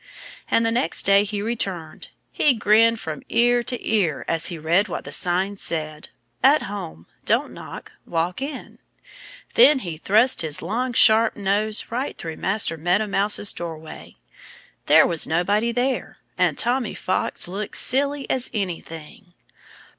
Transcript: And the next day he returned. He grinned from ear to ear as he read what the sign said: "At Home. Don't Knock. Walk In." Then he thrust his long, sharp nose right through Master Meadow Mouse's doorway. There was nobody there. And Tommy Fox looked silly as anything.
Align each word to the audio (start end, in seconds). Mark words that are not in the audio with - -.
And 0.49 0.65
the 0.65 0.71
next 0.71 1.03
day 1.03 1.23
he 1.23 1.43
returned. 1.43 2.07
He 2.31 2.55
grinned 2.55 2.99
from 2.99 3.21
ear 3.29 3.61
to 3.61 3.87
ear 3.87 4.25
as 4.27 4.47
he 4.47 4.57
read 4.57 4.87
what 4.87 5.03
the 5.03 5.11
sign 5.11 5.57
said: 5.57 6.09
"At 6.41 6.63
Home. 6.63 7.05
Don't 7.25 7.53
Knock. 7.53 7.91
Walk 8.07 8.41
In." 8.41 8.79
Then 9.53 9.77
he 9.77 9.97
thrust 9.97 10.41
his 10.41 10.63
long, 10.63 10.93
sharp 10.93 11.35
nose 11.35 11.85
right 11.91 12.17
through 12.17 12.37
Master 12.37 12.77
Meadow 12.77 13.05
Mouse's 13.05 13.53
doorway. 13.53 14.15
There 14.87 15.05
was 15.05 15.27
nobody 15.27 15.71
there. 15.71 16.17
And 16.35 16.57
Tommy 16.57 16.95
Fox 16.95 17.47
looked 17.47 17.77
silly 17.77 18.27
as 18.27 18.49
anything. 18.55 19.35